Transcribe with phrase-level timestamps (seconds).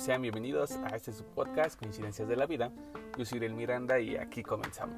[0.00, 2.72] sean bienvenidos a este su podcast, Coincidencias de la Vida.
[3.18, 4.96] Yo soy El Miranda y aquí comenzamos.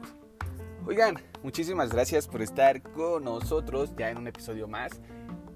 [0.87, 5.03] Oigan, muchísimas gracias por estar con nosotros ya en un episodio más.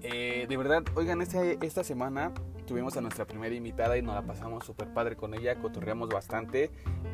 [0.01, 2.33] Eh, de verdad, oigan, este, esta semana
[2.65, 6.69] tuvimos a nuestra primera invitada y nos la pasamos súper padre con ella, cotorreamos bastante.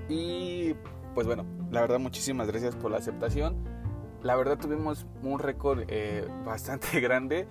[0.09, 0.73] Y
[1.13, 3.63] pues bueno, la verdad, muchísimas gracias por la aceptación.
[4.23, 7.45] La verdad, tuvimos un récord eh, bastante grande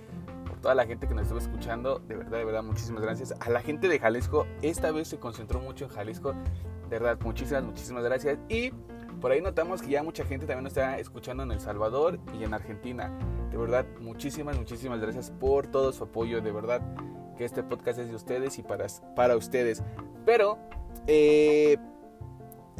[0.62, 3.34] toda la gente que nos estuvo escuchando, de verdad, de verdad, muchísimas gracias.
[3.40, 7.64] A la gente de Jalisco, esta vez se concentró mucho en Jalisco, de verdad, muchísimas,
[7.64, 8.38] muchísimas gracias.
[8.48, 8.70] Y
[9.20, 12.44] por ahí notamos que ya mucha gente también nos está escuchando en El Salvador y
[12.44, 13.10] en Argentina.
[13.50, 16.80] De verdad, muchísimas, muchísimas gracias por todo su apoyo, de verdad,
[17.36, 18.86] que este podcast es de ustedes y para,
[19.16, 19.82] para ustedes.
[20.24, 20.58] Pero,
[21.08, 21.76] eh,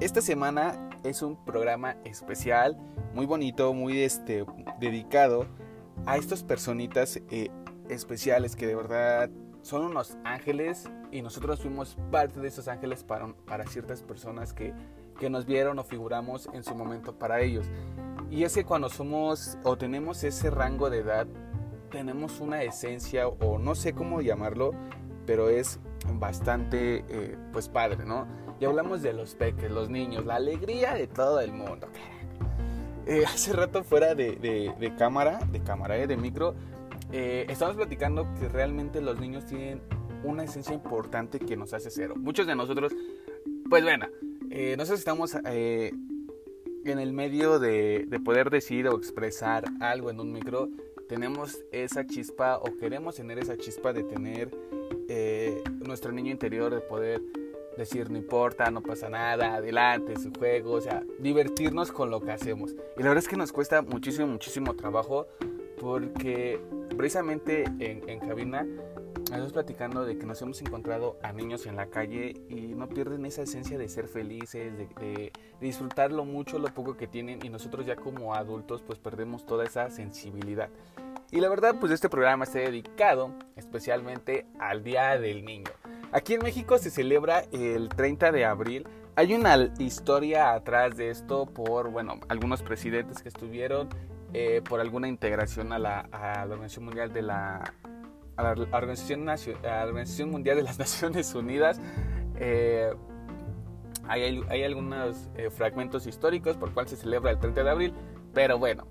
[0.01, 2.78] esta semana es un programa especial,
[3.12, 4.45] muy bonito, muy este,
[4.78, 5.46] dedicado
[6.06, 7.51] a estas personitas eh,
[7.88, 9.30] especiales que de verdad
[9.62, 14.74] son unos ángeles y nosotros fuimos parte de esos ángeles para, para ciertas personas que,
[15.18, 17.66] que nos vieron o figuramos en su momento para ellos.
[18.30, 21.26] Y es que cuando somos o tenemos ese rango de edad,
[21.90, 24.73] tenemos una esencia o no sé cómo llamarlo,
[25.26, 25.79] pero es
[26.14, 28.26] bastante eh, pues padre, ¿no?
[28.59, 31.88] Y hablamos de los peques, los niños, la alegría de todo el mundo.
[33.07, 34.37] Eh, hace rato fuera de,
[34.79, 36.54] de, cámara, de cámara, eh, de micro,
[37.13, 39.80] eh, estamos platicando que realmente los niños tienen
[40.24, 42.15] una esencia importante que nos hace cero.
[42.16, 42.93] Muchos de nosotros,
[43.69, 44.07] pues bueno,
[44.51, 45.93] eh, nosotros estamos eh,
[46.85, 50.69] en el medio de, de, poder decir o expresar algo en un micro.
[51.09, 54.51] Tenemos esa chispa o queremos tener esa chispa de tener
[55.09, 57.21] eh, nuestro niño interior, de poder
[57.76, 62.30] decir no importa, no pasa nada, adelante, su juego, o sea, divertirnos con lo que
[62.30, 62.73] hacemos.
[62.97, 65.26] Y la verdad es que nos cuesta muchísimo, muchísimo trabajo
[65.78, 66.60] porque
[66.94, 68.66] precisamente en, en cabina
[69.25, 73.25] estamos platicando de que nos hemos encontrado a niños en la calle y no pierden
[73.25, 77.48] esa esencia de ser felices, de, de, de, disfrutarlo mucho, lo poco que tienen y
[77.48, 80.69] nosotros ya como adultos pues perdemos toda esa sensibilidad.
[81.30, 85.70] Y la verdad pues este programa está dedicado especialmente al Día del Niño.
[86.12, 88.86] Aquí en México se celebra el 30 de abril.
[89.16, 93.88] Hay una historia atrás de esto por, bueno, algunos presidentes que estuvieron
[94.34, 96.09] eh, por alguna integración a la,
[96.44, 97.75] Organización Mundial de la,
[98.38, 101.81] Organización, Mundial de las Naciones Unidas.
[102.37, 102.92] Eh,
[104.09, 107.94] hay, hay, algunos eh, fragmentos históricos por cual se celebra el 30 de abril,
[108.32, 108.87] pero bueno,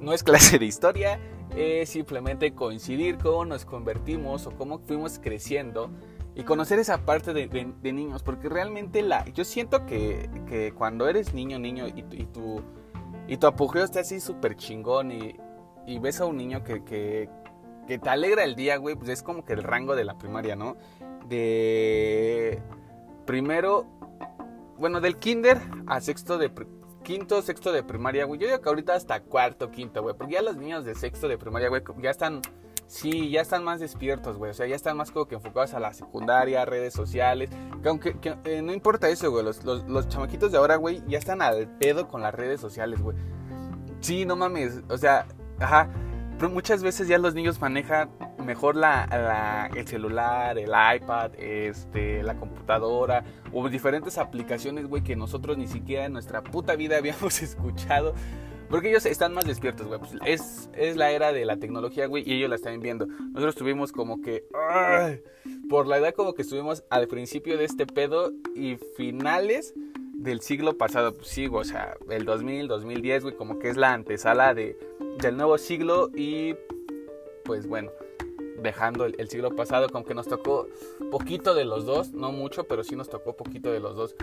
[0.00, 1.18] no es clase de historia,
[1.56, 5.90] es simplemente coincidir cómo nos convertimos o cómo fuimos creciendo
[6.36, 11.34] y conocer esa parte de niños, porque realmente la, yo siento que, que cuando eres
[11.34, 12.62] niño, niño y, y tu
[13.28, 15.36] y tu apogeo está así súper chingón y,
[15.86, 17.28] y, ves a un niño que, que,
[17.86, 20.56] que, te alegra el día, güey, pues es como que el rango de la primaria,
[20.56, 20.76] ¿no?
[21.28, 22.62] De
[23.26, 23.86] primero,
[24.78, 26.52] bueno, del kinder a sexto de
[27.02, 28.40] quinto, sexto de primaria, güey.
[28.40, 31.38] Yo digo que ahorita hasta cuarto, quinto, güey, porque ya los niños de sexto de
[31.38, 32.42] primaria, güey, ya están
[32.86, 34.50] sí, ya están más despiertos, güey.
[34.50, 37.50] O sea, ya están más como que enfocados a la secundaria, redes sociales.
[37.82, 39.44] Que aunque que, eh, no importa eso, güey.
[39.44, 43.16] Los, los, chamaquitos de ahora, güey, ya están al pedo con las redes sociales, güey.
[44.00, 44.82] Sí, no mames.
[44.88, 45.26] O sea,
[45.58, 45.88] ajá.
[46.38, 48.10] Pero muchas veces ya los niños manejan
[48.44, 55.56] mejor la, el celular, el iPad, este, la computadora o diferentes aplicaciones, güey, que nosotros
[55.56, 58.14] ni siquiera en nuestra puta vida habíamos escuchado.
[58.68, 59.98] Porque ellos están más despiertos, güey.
[59.98, 63.06] Pues es, es la era de la tecnología, güey, y ellos la están viendo.
[63.06, 64.44] Nosotros tuvimos como que...
[64.54, 65.22] ¡ay!
[65.68, 69.74] Por la edad como que estuvimos al principio de este pedo y finales
[70.14, 71.14] del siglo pasado.
[71.14, 74.76] Pues sí, o sea, el 2000, 2010, güey, como que es la antesala de,
[75.20, 76.54] del nuevo siglo y
[77.44, 77.90] pues bueno,
[78.60, 80.68] dejando el, el siglo pasado, como que nos tocó
[81.12, 84.16] poquito de los dos, no mucho, pero sí nos tocó poquito de los dos.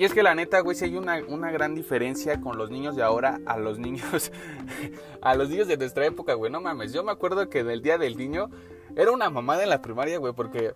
[0.00, 2.96] Y es que la neta, güey, sí hay una, una, gran diferencia con los niños
[2.96, 4.32] de ahora a los niños,
[5.20, 6.50] a los niños de nuestra época, güey.
[6.50, 8.48] No mames, yo me acuerdo que en el día del niño
[8.96, 10.72] era una mamada en la primaria, güey, porque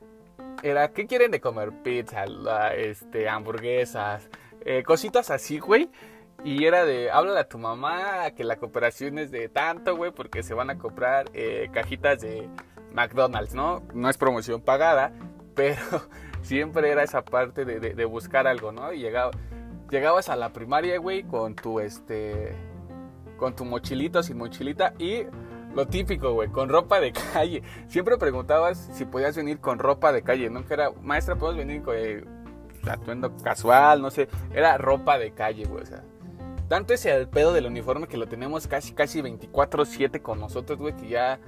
[0.63, 1.73] era, ¿qué quieren de comer?
[1.83, 2.27] Pizza,
[2.77, 4.29] este, hamburguesas,
[4.61, 5.89] eh, cositas así, güey.
[6.45, 10.43] Y era de, háblale a tu mamá que la cooperación es de tanto, güey, porque
[10.43, 12.47] se van a comprar eh, cajitas de
[12.93, 13.85] McDonald's, ¿no?
[13.95, 15.15] No es promoción pagada,
[15.55, 15.81] pero
[16.45, 18.93] siempre era esa parte de, de, buscar algo, ¿no?
[18.93, 19.33] Y llegaba,
[19.91, 22.55] llegabas a la primaria, güey, con tu, este,
[23.37, 25.25] con tu mochilito, sin mochilita y
[25.75, 27.63] lo típico, güey, con ropa de calle.
[27.89, 31.95] Siempre preguntabas si podías venir con ropa de calle, nunca era, maestra, ¿puedes venir con
[31.97, 32.25] eh,
[32.89, 34.03] atuendo casual?
[34.03, 36.05] No sé, era ropa de calle, güey, o sea.
[36.69, 40.95] Tanto ese el pedo del uniforme que lo tenemos casi, casi 24-7 con nosotros, güey,
[40.97, 41.39] que ya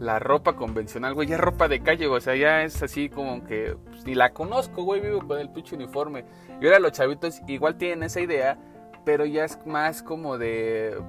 [0.00, 3.44] la ropa convencional, güey, ya es ropa de calle, o sea, ya es así como
[3.44, 6.24] que pues, ni la conozco, güey, vivo con el pinche uniforme.
[6.60, 8.58] Y ahora los chavitos igual tienen esa idea,
[9.04, 11.00] pero ya es más como de,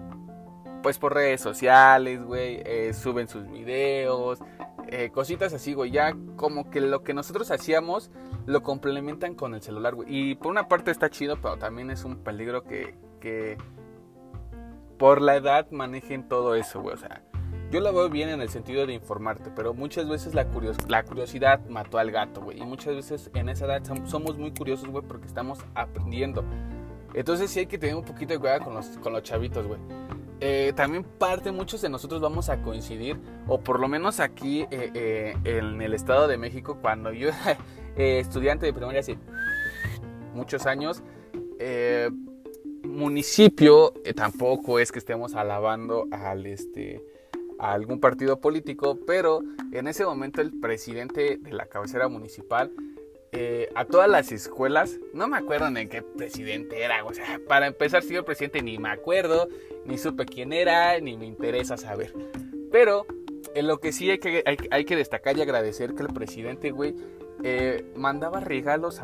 [0.84, 4.40] pues por redes sociales, güey, eh, suben sus videos,
[4.88, 8.12] eh, cositas así, güey, ya como que lo que nosotros hacíamos
[8.46, 10.08] lo complementan con el celular, güey.
[10.10, 13.58] Y por una parte está chido, pero también es un peligro que, que
[15.00, 17.25] por la edad manejen todo eso, güey, o sea
[17.72, 20.48] yo lo veo bien en el sentido de informarte, pero muchas veces la,
[20.88, 22.60] la curiosidad mató al gato, güey.
[22.60, 26.44] Y muchas veces en esa edad somos muy curiosos, güey, porque estamos aprendiendo.
[27.14, 29.80] Entonces sí hay que tener un poquito de cuidado con los, con los chavitos, güey.
[30.42, 33.18] Eh, también parte, muchos de nosotros vamos a coincidir,
[33.48, 37.58] o por lo menos aquí eh, eh, en el Estado de México, cuando yo era
[37.96, 39.18] estudiante de primaria hace
[40.34, 41.02] muchos años,
[42.84, 47.02] municipio tampoco es que estemos alabando al este
[47.60, 49.42] a algún partido político, pero
[49.72, 52.72] en ese momento el presidente de la cabecera municipal
[53.38, 57.68] eh, a todas las escuelas, no me acuerdo en qué presidente era, o sea, para
[57.68, 59.50] empezar, señor presidente, ni me acuerdo,
[59.86, 62.14] ni supe quién era, ni me interesa saber.
[62.72, 63.06] Pero
[63.54, 66.96] en lo que sí hay que, hay, que destacar y agradecer que el presidente, güey,
[67.44, 69.02] eh, mandaba regalos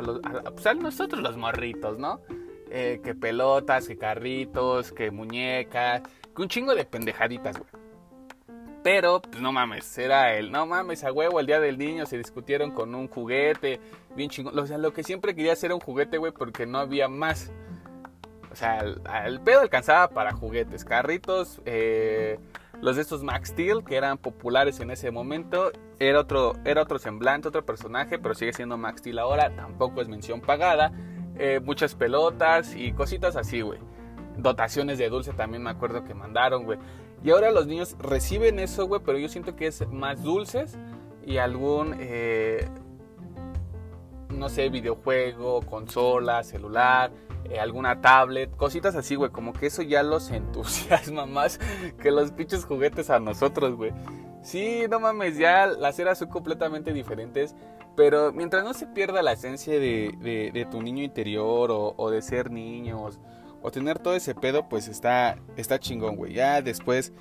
[0.53, 2.21] pues, a, nosotros los morritos, ¿no?
[2.69, 7.80] Eh, que pelotas, que carritos, que muñecas, que un chingo de pendejaditas, güey.
[8.83, 12.17] Pero, pues no mames, era el, no mames, a huevo, el día del niño se
[12.17, 13.79] discutieron con un juguete,
[14.15, 14.57] bien chingón.
[14.57, 17.51] O sea, lo que siempre quería hacer era un juguete, güey, porque no había más.
[18.51, 22.39] O sea, el, pedo alcanzaba para juguetes, carritos, eh,
[22.81, 25.71] los de estos Max Steel, que eran populares en ese momento.
[25.99, 30.07] Era otro, era otro semblante, otro personaje, pero sigue siendo Max Steel ahora, tampoco es
[30.07, 30.91] mención pagada.
[31.37, 33.79] Eh, muchas pelotas y cositas así, güey.
[34.37, 36.79] Dotaciones de dulce también me acuerdo que mandaron, güey.
[37.23, 40.77] Y ahora los niños reciben eso, güey, pero yo siento que es más dulces
[41.25, 42.67] y algún, eh,
[44.29, 47.11] no sé, videojuego, consola, celular,
[47.45, 49.29] eh, alguna tablet, cositas así, güey.
[49.29, 51.59] Como que eso ya los entusiasma más
[52.01, 53.91] que los pinches juguetes a nosotros, güey.
[54.41, 57.55] Sí, no mames, ya las eras son completamente diferentes.
[57.95, 62.49] Pero mientras no se pierda la esencia de, tu niño interior o, o de ser
[62.49, 63.19] niños
[63.61, 66.33] o tener todo ese pedo, pues está, está chingón, güey.
[66.33, 67.13] Ya después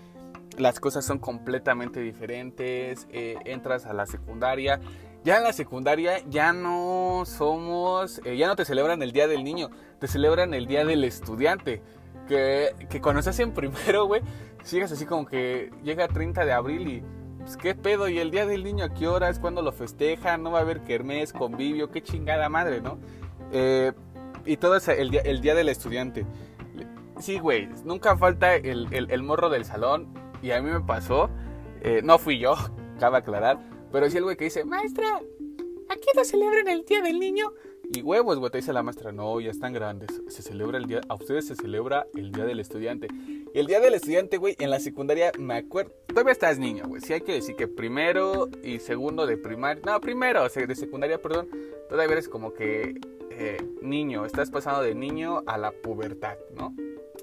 [0.59, 4.81] las cosas son completamente diferentes, eh, entras a la secundaria.
[5.23, 9.45] Ya en la secundaria ya no somos, eh, ya no te celebran el Día del
[9.45, 11.83] Niño, te celebran el Día del Estudiante.
[12.27, 14.23] Que, que cuando estás en primero, güey,
[14.63, 17.03] sigas así como que llega 30 de abril y,
[17.41, 20.43] pues qué pedo, y el Día del Niño a qué hora es cuando lo festejan,
[20.43, 22.99] no va a haber kermés, convivio, qué chingada madre, ¿no?
[23.53, 23.93] Eh,
[24.47, 26.27] y todo es el día, el día del estudiante.
[27.21, 30.09] Sí, güey, nunca falta el, el, morro del salón.
[30.43, 31.29] Y a mí me pasó,
[31.83, 32.55] eh, no fui yo,
[32.99, 33.59] cabe aclarar,
[33.93, 35.21] pero sí el güey que dice, maestra,
[35.91, 37.53] aquí no celebran el día del niño.
[37.93, 40.23] Y huevos, güey, te dice la maestra, no, ya están grandes.
[40.29, 43.09] Se celebra el día, a ustedes se celebra el día del estudiante.
[43.53, 47.03] Y el día del estudiante, güey, en la secundaria, me acuerdo, todavía estás niño, güey.
[47.03, 51.49] Sí hay que decir que primero y segundo de primaria, no, primero, de secundaria, perdón,
[51.89, 52.95] todavía eres como que
[53.43, 56.75] eh, niño, estás pasando de niño a la pubertad, ¿no?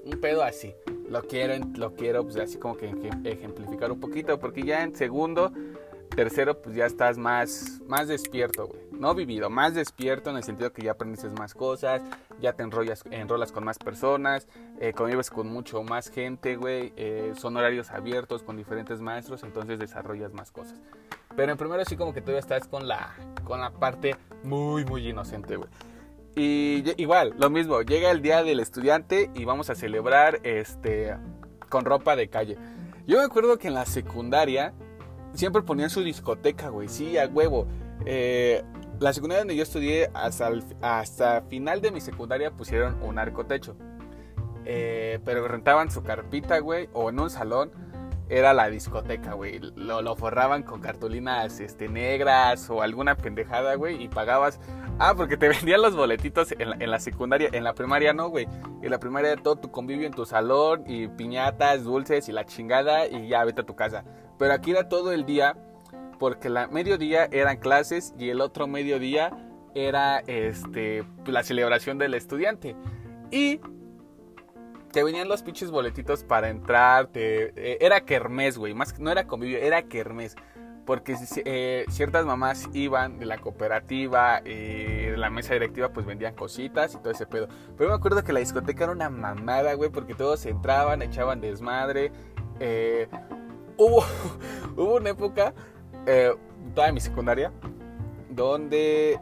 [0.04, 0.74] Un pedo así.
[1.08, 2.92] Lo quiero, lo quiero, pues así como que
[3.24, 5.52] ejemplificar un poquito, porque ya en segundo,
[6.16, 8.80] tercero, pues ya estás más, más despierto, güey.
[8.90, 12.02] No vivido, más despierto en el sentido que ya aprendes más cosas,
[12.40, 14.48] ya te enrollas, enrolas con más personas,
[14.80, 16.92] eh, convives con mucho más gente, güey.
[16.96, 20.80] Eh, son horarios abiertos con diferentes maestros, entonces desarrollas más cosas.
[21.36, 23.14] Pero en primero sí como que todavía estás con la,
[23.44, 25.68] con la parte muy, muy inocente, güey.
[26.38, 31.16] Y igual, lo mismo, llega el día del estudiante y vamos a celebrar este
[31.68, 32.56] con ropa de calle.
[33.08, 34.72] Yo me acuerdo que en la secundaria
[35.34, 37.66] siempre ponían su discoteca, güey, sí, a huevo.
[38.06, 38.62] Eh,
[39.00, 43.76] la secundaria donde yo estudié, hasta, hasta final de mi secundaria pusieron un arcotecho.
[44.64, 47.72] Eh, pero rentaban su carpita, güey, o en un salón
[48.28, 49.60] era la discoteca, güey.
[49.76, 54.60] Lo, lo, forraban con cartulinas este, negras o alguna pendejada, güey, y pagabas
[55.00, 58.48] Ah, porque te vendían los boletitos en la, secundaria, en la primaria no, güey.
[58.82, 63.06] En la primaria todo tu convivio en tu salón y piñatas, dulces y la chingada
[63.06, 64.04] y ya vete a tu casa.
[64.38, 65.56] Pero aquí era todo el día
[66.18, 69.30] porque la mediodía eran clases y el otro mediodía
[69.74, 72.74] era este la celebración del estudiante.
[73.30, 73.60] Y
[74.98, 79.28] te venían los pinches boletitos para entrar, te, eh, era kermés, güey, más no era
[79.28, 80.34] convivio, era kermés
[80.84, 81.14] porque
[81.44, 86.94] eh, ciertas mamás iban de la cooperativa, eh, de la mesa directiva, pues vendían cositas
[86.94, 87.46] y todo ese pedo.
[87.76, 92.10] Pero me acuerdo que la discoteca era una mamada, güey, porque todos entraban, echaban desmadre.
[92.58, 93.06] Eh,
[93.76, 94.02] hubo,
[94.76, 95.54] Hubo una época,
[96.06, 96.34] eh,
[96.74, 97.52] toda mi secundaria,
[98.30, 99.20] donde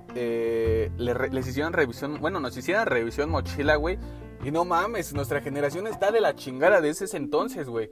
[0.96, 3.98] les hicieron revisión, bueno, nos hicieron revisión mochila, güey.
[4.46, 7.90] Y no mames, nuestra generación está de la chingada de ese entonces, güey.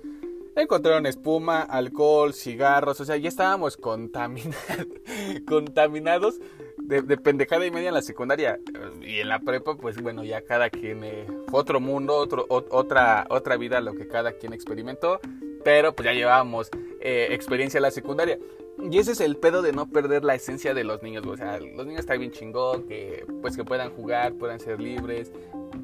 [0.55, 4.87] Encontraron espuma, alcohol, cigarros, o sea, ya estábamos contaminados,
[5.49, 6.39] contaminados
[6.79, 8.61] de, pendejada y media en la secundaria.
[9.03, 13.81] Y en la prepa, pues bueno, ya cada quien eh, otro mundo, otra, otra vida,
[13.81, 15.19] lo que cada quien experimentó.
[15.65, 16.71] Pero pues ya llevábamos
[17.01, 18.39] eh, experiencia en la secundaria.
[18.79, 21.25] Y ese es el pedo de no perder la esencia de los niños.
[21.27, 25.33] O sea, los niños están bien chingón, que pues que puedan jugar, puedan ser libres,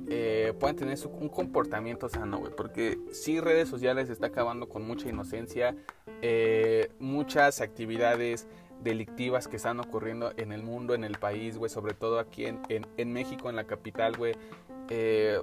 [0.08, 2.52] eh, puedan tener un comportamiento sano, güey.
[2.54, 5.76] Porque sí, redes sociales está acabando con mucha inocencia,
[6.20, 8.48] eh, muchas actividades
[8.82, 11.70] delictivas que están ocurriendo en el mundo, en el país, güey.
[11.70, 14.34] Sobre todo aquí en, en, México, en la capital, güey.
[14.88, 15.40] Eh,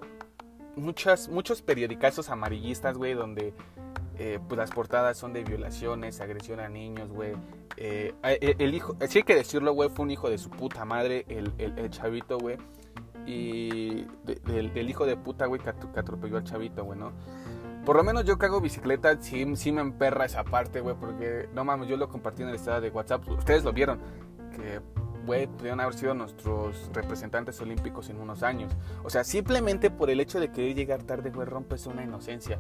[0.75, 3.54] muchas, muchos periodicazos amarillistas, güey, donde
[4.20, 7.34] eh, pues las portadas son de violaciones, agresión a niños, güey.
[7.78, 10.86] Eh, eh, el hijo, sí hay que decirlo, güey, fue un hijo de su puta
[10.86, 12.58] madre, el, el, chavito, güey.
[13.28, 14.06] Y
[14.46, 17.12] del, hijo de puta, güey, que, atropelló al chavito, güey, ¿no?
[17.86, 21.48] Por lo menos yo que hago bicicleta, sí, sí me emperra esa parte, güey, porque
[21.54, 23.28] no mames, yo lo compartí en el estado de WhatsApp.
[23.30, 24.00] Ustedes lo vieron,
[24.56, 24.82] que
[25.28, 28.76] güey, pudieron haber sido nuestros representantes olímpicos en unos años.
[29.04, 32.60] O sea, simplemente por el hecho de querer llegar tarde, güey, rompes una inocencia.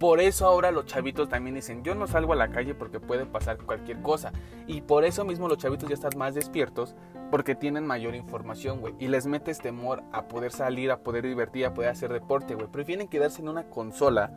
[0.00, 3.26] Por eso ahora los chavitos también dicen, yo no salgo a la calle porque puede
[3.26, 4.32] pasar cualquier cosa.
[4.66, 6.96] Y por eso mismo los chavitos ya están más despiertos
[7.30, 8.94] porque tienen mayor información, güey.
[8.98, 12.66] Y les metes temor a poder salir, a poder divertir, a poder hacer deporte, güey.
[12.68, 14.32] Prefieren quedarse en una consola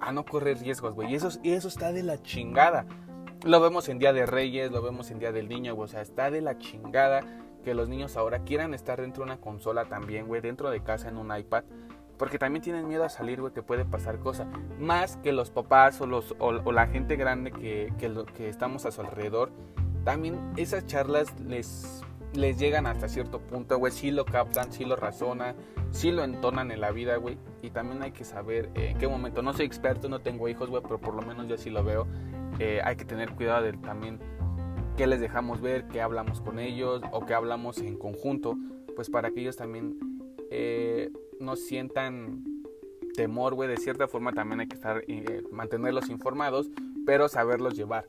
[0.00, 1.12] a no correr riesgos, güey.
[1.12, 2.84] Y eso, y eso está de la chingada.
[3.44, 5.86] Lo vemos en Día de Reyes, lo vemos en Día del Niño, güey.
[5.86, 7.22] O sea, está de la chingada
[7.64, 10.42] que los niños ahora quieran estar dentro de una consola también, güey.
[10.42, 11.64] Dentro de casa en un iPad
[12.18, 14.48] porque también tienen miedo a salir, güey, que puede pasar cosas.
[14.78, 18.84] Más que los papás o, los, o, la gente grande que, que, lo, que estamos
[18.86, 19.50] a su alrededor.
[20.04, 22.02] También esas charlas les,
[22.34, 23.92] les llegan hasta cierto punto, güey.
[23.92, 25.54] Sí lo captan, sí lo razonan,
[25.92, 27.38] sí lo entonan en la vida, güey.
[27.62, 29.42] Y también hay que saber en qué momento.
[29.42, 32.06] No soy experto, no tengo hijos, güey, pero por lo menos yo sí lo veo.
[32.58, 34.18] Eh, hay que tener cuidado de también
[34.96, 38.56] qué les dejamos ver, qué hablamos con ellos o qué hablamos en conjunto,
[38.96, 39.96] pues para que ellos también
[40.50, 41.10] eh,
[41.40, 42.42] no sientan
[43.18, 43.68] temor, güey.
[43.68, 46.70] De cierta forma también hay que estar, eh, mantenerlos informados,
[47.04, 48.06] pero saberlos llevar.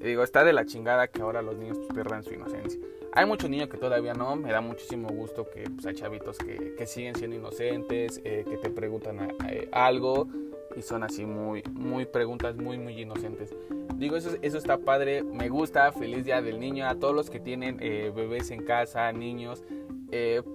[0.00, 2.80] digo, está de la chingada que ahora los niños pues, pierdan su inocencia.
[3.12, 6.86] Hay muchos niños que todavía no, me da muchísimo gusto que pues, hay chavitos que,
[6.86, 10.28] siguen siendo inocentes, eh, que te preguntan eh, algo
[10.74, 13.54] y son así muy, muy preguntas muy, muy inocentes.
[13.96, 17.40] Digo, eso, eso está padre, me gusta, feliz día del niño, a todos los que
[17.40, 19.64] tienen bebés en casa, niños,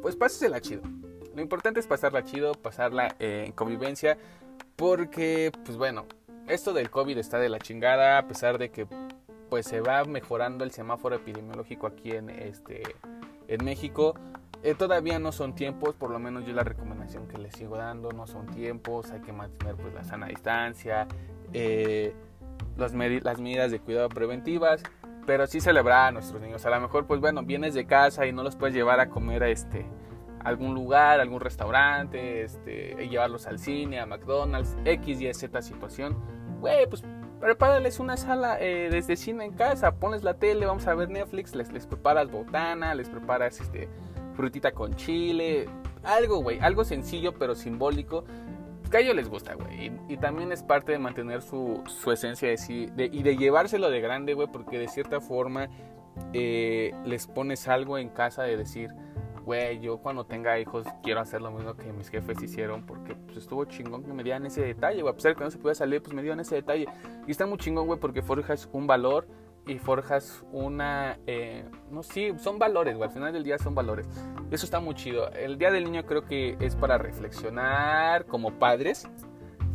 [0.01, 0.83] pues pásesela chido.
[1.35, 4.17] Lo importante es pasarla chido, pasarla eh, en convivencia,
[4.75, 6.05] porque, pues bueno,
[6.47, 8.87] esto del COVID está de la chingada, a pesar de que
[9.49, 12.83] pues se va mejorando el semáforo epidemiológico aquí en, este,
[13.49, 14.15] en México.
[14.63, 18.11] Eh, todavía no son tiempos, por lo menos yo la recomendación que les sigo dando,
[18.11, 21.07] no son tiempos, hay que mantener pues la sana distancia,
[21.51, 22.13] eh,
[22.77, 24.83] las medidas de cuidado preventivas,
[25.25, 26.65] pero sí celebrar a nuestros niños.
[26.65, 29.43] A lo mejor pues bueno, vienes de casa y no los puedes llevar a comer
[29.43, 29.85] a este
[30.41, 36.17] algún lugar, algún restaurante, este, llevarlos al cine, a McDonald's, X, Y, Z situación,
[36.59, 37.03] güey, pues
[37.39, 41.55] prepárales una sala eh, desde cine en casa, pones la tele, vamos a ver Netflix,
[41.55, 43.89] les, preparas botana, les preparas este,
[44.35, 45.67] frutita con chile,
[46.03, 48.23] algo, güey, algo sencillo pero simbólico.
[48.89, 49.89] Que a ellos les gusta, güey.
[50.09, 51.81] Y, también es parte de mantener su,
[52.11, 55.69] esencia de, y de llevárselo de grande, güey, porque de cierta forma
[56.33, 58.91] eh, les pones algo en casa de decir,
[59.43, 63.37] güey, yo cuando tenga hijos quiero hacer lo mismo que mis jefes hicieron porque pues,
[63.37, 65.11] estuvo chingón que me dieran ese detalle, güey.
[65.11, 66.87] A pesar de que no se puede salir, pues me dieron ese detalle.
[67.27, 69.27] Y está muy chingón, güey, porque forjas un valor
[69.67, 71.19] y forjas una...
[71.27, 73.07] Eh, no, sí, son valores, güey.
[73.07, 74.07] Al final del día son valores.
[74.49, 75.31] Eso está muy chido.
[75.31, 79.07] El Día del Niño creo que es para reflexionar como padres,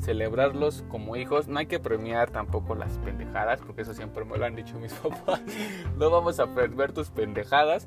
[0.01, 1.49] celebrarlos como hijos.
[1.49, 4.93] No hay que premiar tampoco las pendejadas, porque eso siempre me lo han dicho mis
[4.95, 5.43] papás.
[5.97, 7.87] no vamos a ver tus pendejadas.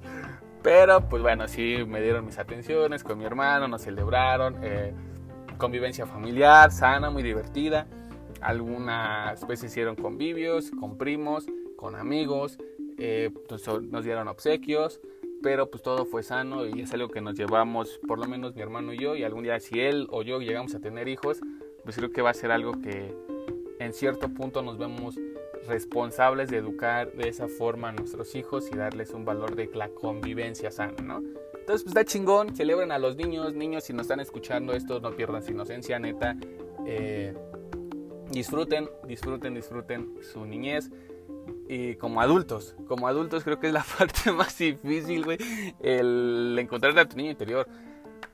[0.62, 4.58] Pero pues bueno, sí me dieron mis atenciones con mi hermano, nos celebraron.
[4.62, 4.94] Eh,
[5.58, 7.88] convivencia familiar, sana, muy divertida.
[8.42, 11.46] Algunas veces hicieron convivios con primos,
[11.78, 12.58] con amigos.
[12.98, 15.00] Eh, pues, nos dieron obsequios.
[15.42, 18.62] Pero pues todo fue sano y es algo que nos llevamos, por lo menos mi
[18.62, 19.16] hermano y yo.
[19.16, 21.40] Y algún día si él o yo llegamos a tener hijos,
[21.86, 23.16] pues creo que va a ser algo que
[23.80, 25.18] en cierto punto nos vemos
[25.70, 29.90] responsables de educar de esa forma a nuestros hijos y darles un valor de la
[29.90, 31.20] convivencia sana, ¿no?
[31.20, 35.12] Entonces, pues está chingón, celebren a los niños, niños, si nos están escuchando esto, no
[35.12, 36.36] pierdan su inocencia, neta.
[36.86, 37.34] Eh,
[38.32, 40.90] disfruten, disfruten, disfruten su niñez.
[41.68, 45.38] Y como adultos, como adultos creo que es la parte más difícil, güey,
[45.80, 47.68] el encontrar a tu niño interior.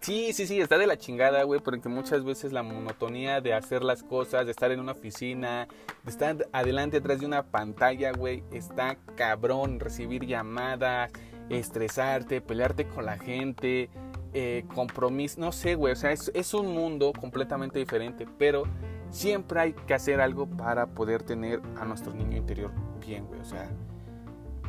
[0.05, 3.83] Sí, sí, sí, está de la chingada, güey, porque muchas veces la monotonía de hacer
[3.83, 5.67] las cosas, de estar en una oficina,
[6.03, 11.11] de estar adelante atrás de una pantalla, güey, está cabrón, recibir llamadas,
[11.49, 13.89] estresarte, pelearte con la gente,
[14.35, 18.65] eh, compromiso, no sé, güey, o sea, es, un mundo completamente diferente, pero
[19.09, 22.71] siempre hay que hacer algo para poder tener a nuestro niño interior
[23.03, 23.71] bien, güey, o sea,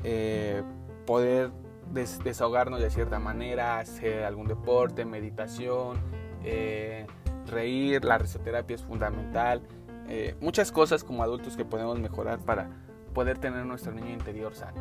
[0.02, 0.62] eh,
[1.05, 1.50] poder
[1.93, 5.99] desahogarnos de cierta manera, hacer algún deporte, meditación,
[6.45, 7.07] eh,
[7.47, 9.62] reír, la risoterapia es fundamental,
[10.09, 12.69] eh, muchas cosas como adultos que podemos mejorar para
[13.14, 14.81] poder tener nuestro niño interior sano.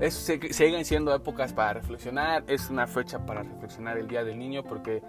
[0.00, 4.62] Es, siguen siendo épocas para reflexionar, es una fecha para reflexionar el Día del Niño
[4.64, 5.02] porque,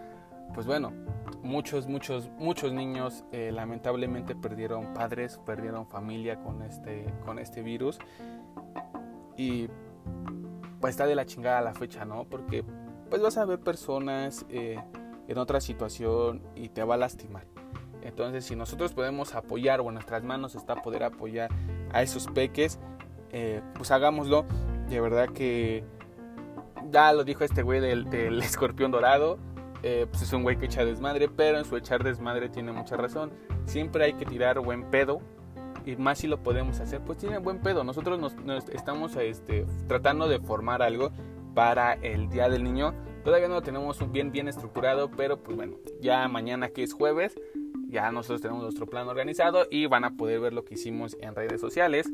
[0.53, 0.91] pues bueno,
[1.43, 7.99] muchos, muchos, muchos niños eh, lamentablemente perdieron padres, perdieron familia con este, con este virus
[9.37, 9.69] y
[10.81, 12.25] pues está de la chingada la fecha, ¿no?
[12.25, 12.65] Porque
[13.09, 14.77] pues vas a ver personas eh,
[15.27, 17.45] en otra situación y te va a lastimar.
[18.01, 21.51] Entonces, si nosotros podemos apoyar o en nuestras manos está poder apoyar
[21.91, 22.79] a esos peques,
[23.31, 24.45] eh, pues hagámoslo.
[24.89, 25.85] De verdad que
[26.89, 29.37] ya lo dijo este güey del, escorpión dorado.
[29.83, 32.97] Eh, pues es un güey que echa desmadre, pero en su echar desmadre tiene mucha
[32.97, 33.31] razón.
[33.65, 35.21] Siempre hay que tirar buen pedo
[35.85, 37.83] y más si lo podemos hacer, pues tiene buen pedo.
[37.83, 41.11] Nosotros nos, estamos este, tratando de formar algo
[41.53, 42.93] para el Día del Niño.
[43.23, 47.35] Todavía no lo tenemos bien, bien estructurado, pero pues bueno, ya mañana que es jueves,
[47.87, 51.35] ya nosotros tenemos nuestro plan organizado y van a poder ver lo que hicimos en
[51.35, 52.09] redes sociales.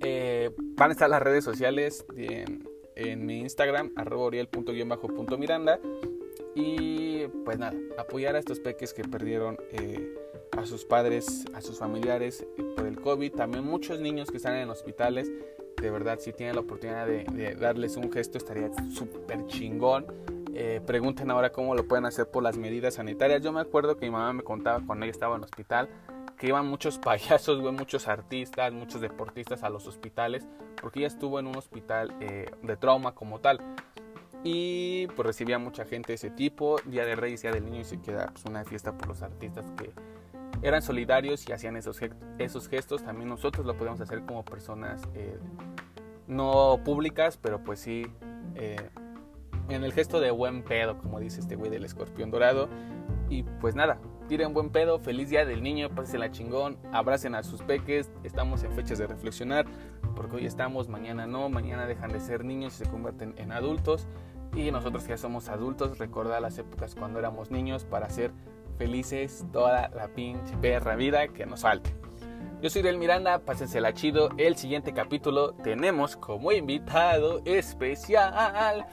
[0.00, 4.30] Eh, van a estar las redes sociales en, en mi Instagram, arroba
[6.54, 10.14] Y pues nada, apoyar a estos peques que perdieron eh,
[10.58, 12.46] a sus padres, a sus familiares
[12.76, 13.32] por el COVID.
[13.32, 15.30] También muchos niños que están en hospitales.
[15.80, 20.06] De verdad, si tienen la oportunidad de, darles un gesto, estaría súper chingón.
[20.54, 23.42] Eh, pregunten ahora cómo lo pueden hacer por las medidas sanitarias.
[23.42, 25.88] Yo me acuerdo que mi mamá me contaba cuando ella estaba en el hospital
[26.38, 30.46] que iban muchos payasos, muchos artistas, muchos deportistas a los hospitales,
[30.80, 33.60] porque ella estuvo en un hospital eh, de trauma como tal.
[34.46, 36.76] Y pues recibía mucha gente de ese tipo.
[36.84, 39.64] Día de Reyes, Día del Niño y se queda pues, una fiesta por los artistas
[39.78, 39.90] que
[40.64, 42.00] eran solidarios y hacían esos,
[42.38, 45.38] esos gestos, también nosotros lo podemos hacer como personas eh,
[46.26, 48.06] no públicas, pero pues sí
[48.54, 48.76] eh,
[49.68, 52.68] en el gesto de buen pedo, como dice este güey del escorpión dorado.
[53.28, 57.62] Y pues nada, tiren buen pedo, feliz día del niño, la chingón, abracen a sus
[57.62, 59.66] peques, estamos en fechas de reflexionar,
[60.16, 64.06] porque hoy estamos, mañana no, mañana dejan de ser niños y se convierten en adultos.
[64.54, 68.32] Y nosotros ya somos adultos, recordar las épocas cuando éramos niños para ser
[68.76, 71.94] felices toda la pinche perra vida que nos falte.
[72.62, 74.30] Yo soy Del Miranda, pásensela chido.
[74.38, 78.86] El siguiente capítulo tenemos como invitado especial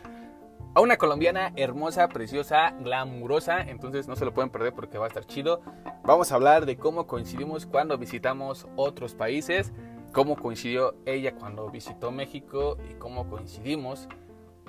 [0.73, 3.61] a una colombiana hermosa, preciosa, glamurosa.
[3.61, 5.61] Entonces no se lo pueden perder porque va a estar chido.
[6.03, 9.71] Vamos a hablar de cómo coincidimos cuando visitamos otros países,
[10.11, 14.09] cómo coincidió ella cuando visitó México y cómo coincidimos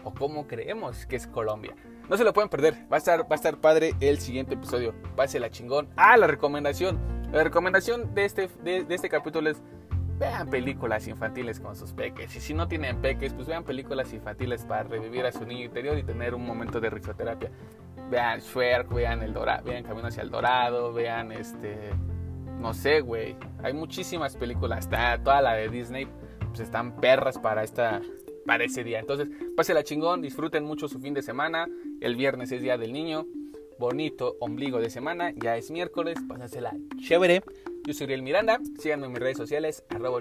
[0.05, 1.75] o cómo creemos que es Colombia.
[2.09, 2.87] No se lo pueden perder.
[2.93, 4.95] Va a estar, va a estar padre el siguiente episodio.
[5.17, 5.89] la chingón.
[5.97, 6.99] Ah, la recomendación.
[7.33, 9.63] La recomendación de este, de, este capítulo es
[10.19, 12.37] vean películas infantiles con sus peques.
[12.37, 15.99] Y si no tienen peques, pues vean películas infantiles para revivir a su niño interior
[15.99, 17.51] y tener un momento de risoterapia.
[18.11, 21.91] Vean Shrek, vean El Dorado, vean Camino hacia el Dorado, vean este.
[22.61, 23.37] No sé, güey.
[23.63, 24.81] Hay muchísimas películas.
[24.81, 26.07] Está toda la de Disney.
[26.49, 28.03] Pues están perras para esta,
[28.47, 29.01] para ese día.
[29.01, 29.29] Entonces,
[29.69, 31.67] la chingón, disfruten mucho su fin de semana.
[32.03, 33.29] El viernes es Día del Niño.
[33.79, 35.33] Bonito ombligo de semana.
[35.37, 37.45] Ya es miércoles, pásasela chévere.
[37.87, 38.61] Yo soy Uriel Miranda.
[38.81, 40.19] Síganme en mis redes sociales, arroba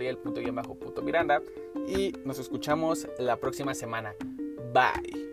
[1.03, 1.41] Miranda.
[1.87, 4.13] Y nos escuchamos la próxima semana.
[4.71, 5.30] Bye.